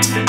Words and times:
Thank 0.00 0.28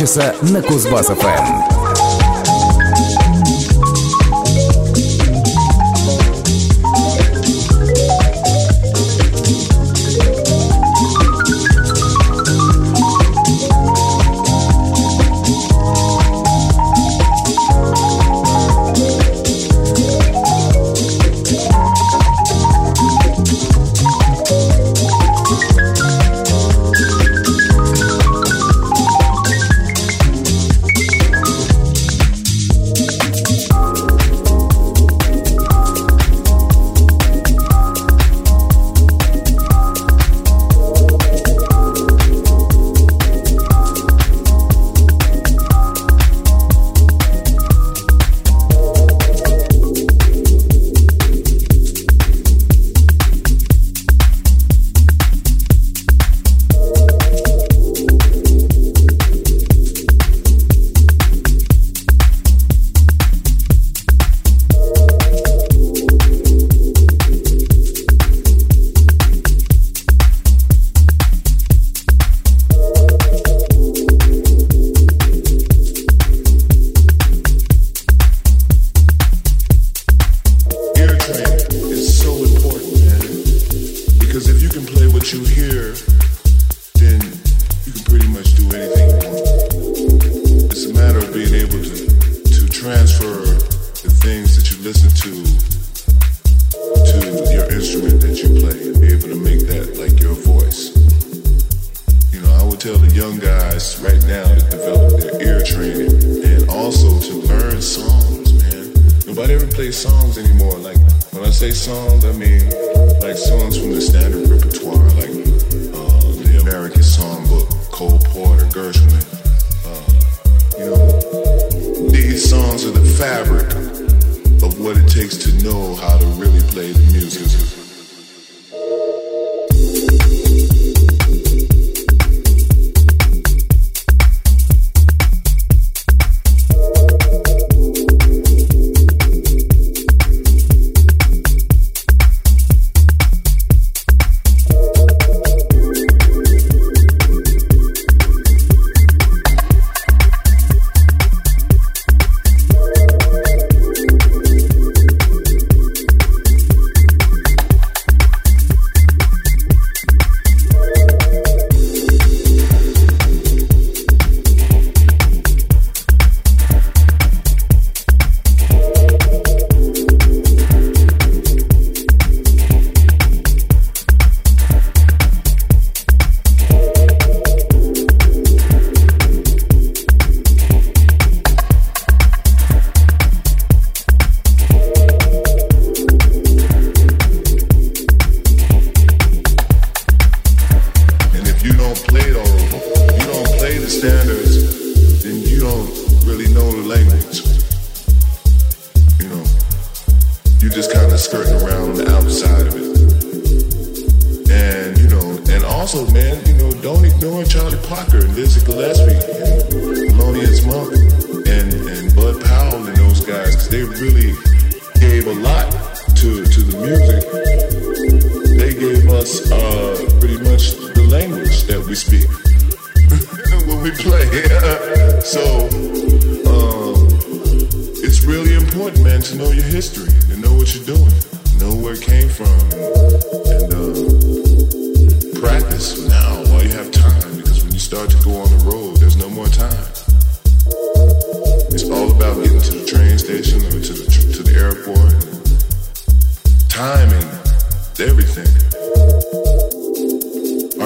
Санчеса 0.00 0.29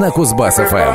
На 0.00 0.10
Кузбасс-ФМ. 0.10 0.89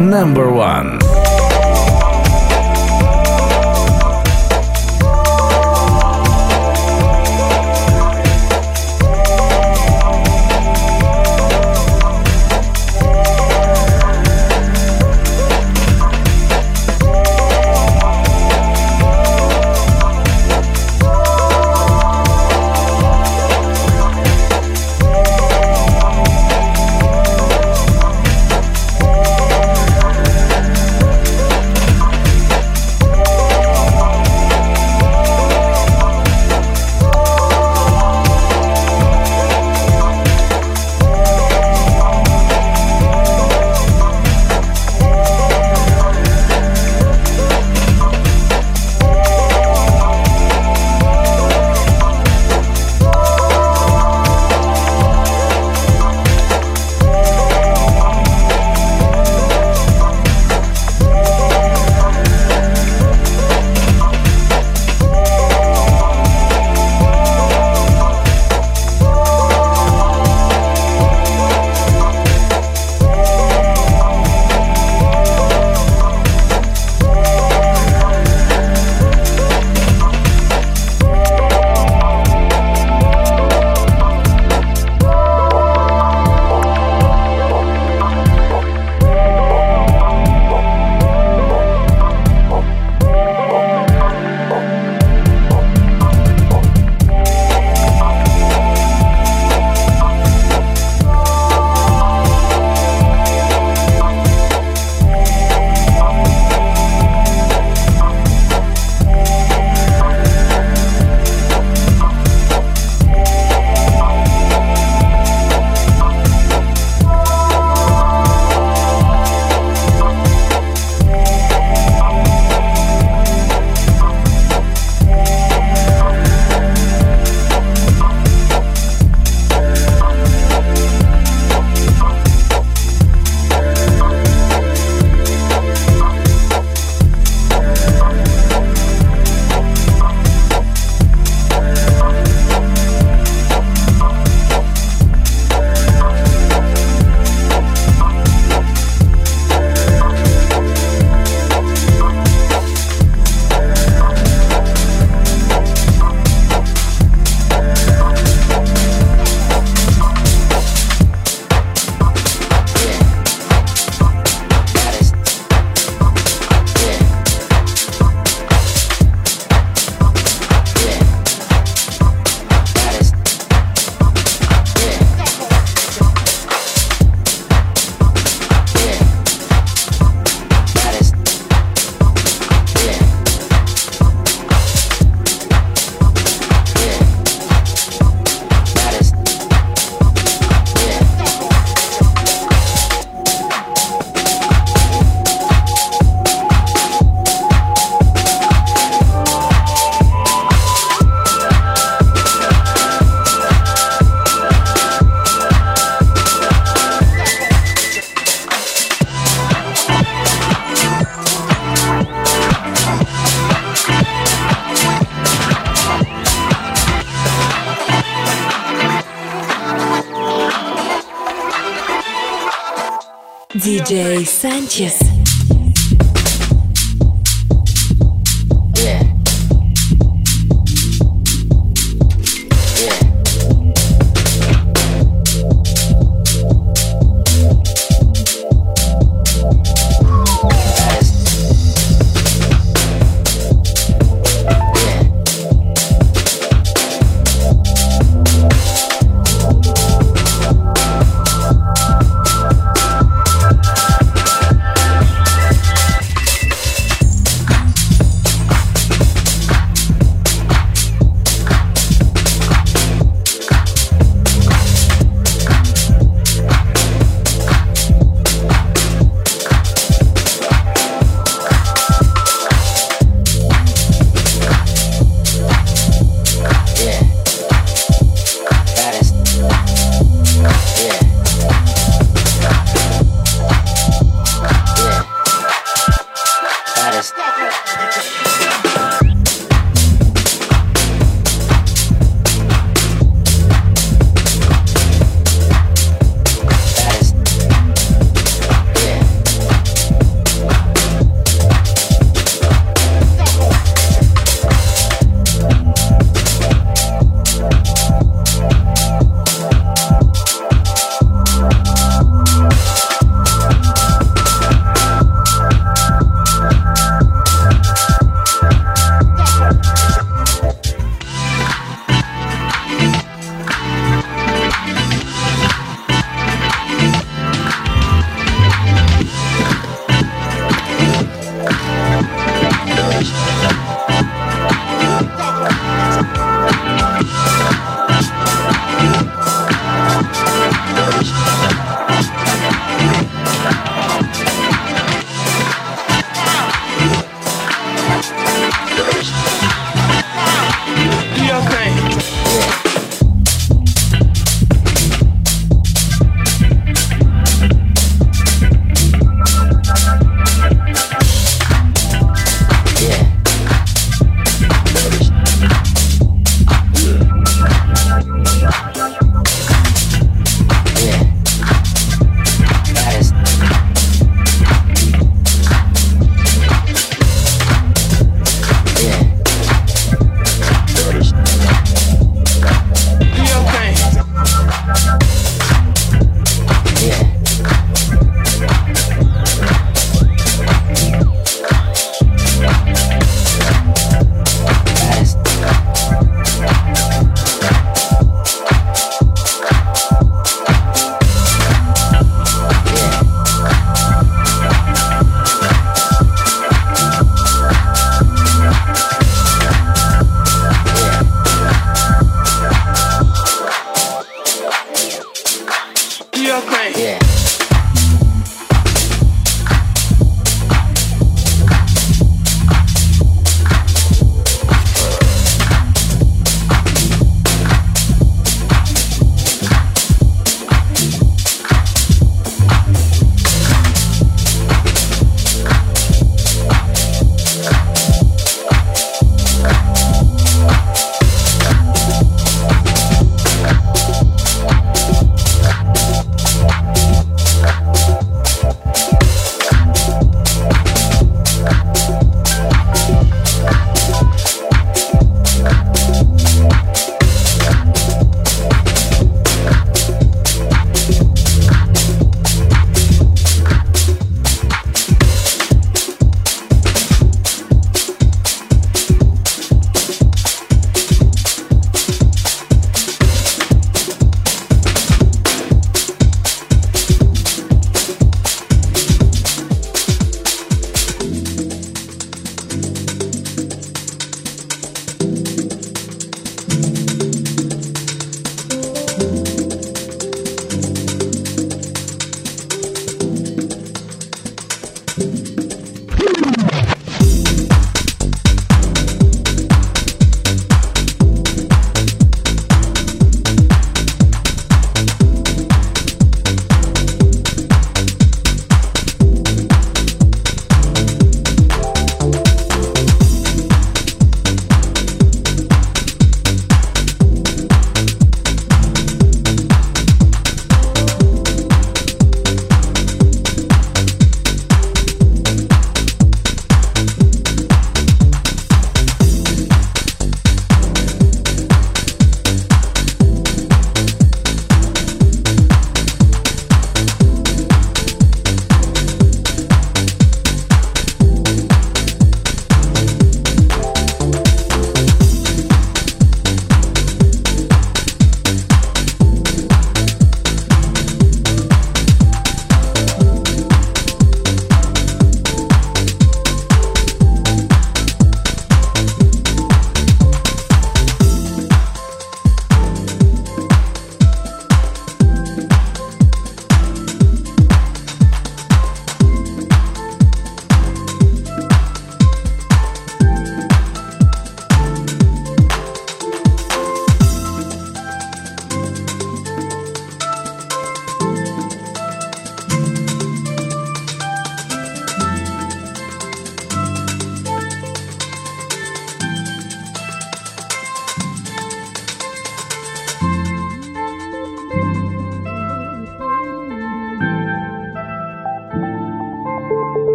Number 0.00 0.50
1 0.50 0.99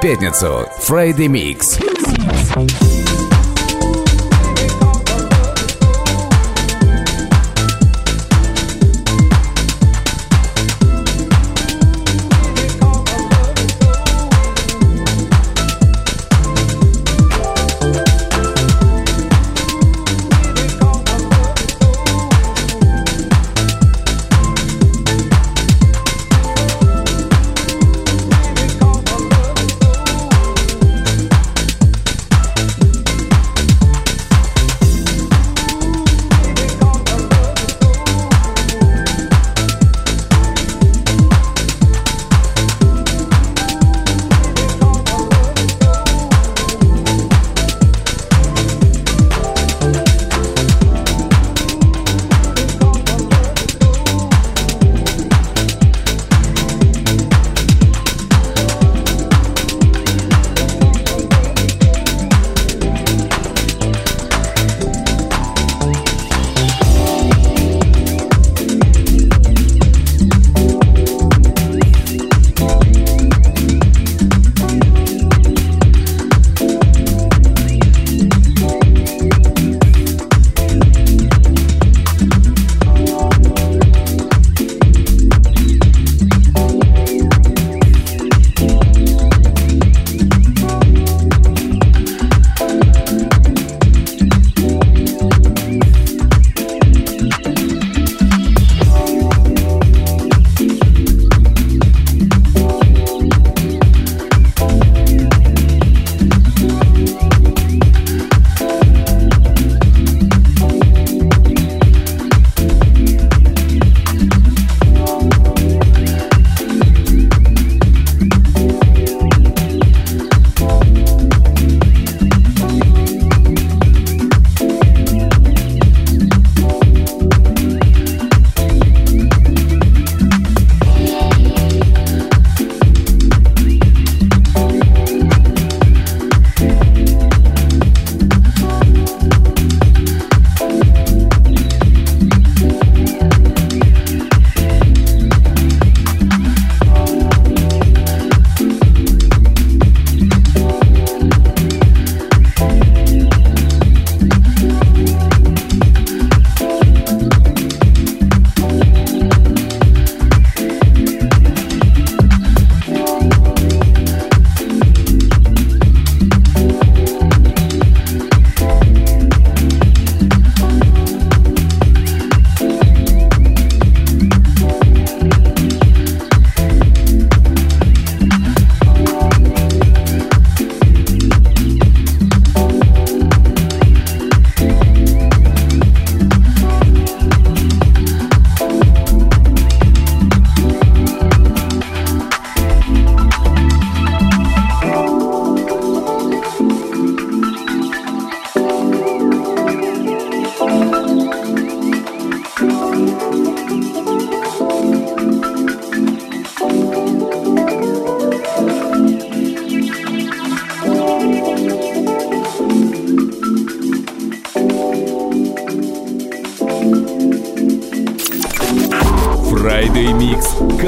пятницу 0.00 0.66
Friday 0.80 1.28
Mix. 1.28 2.89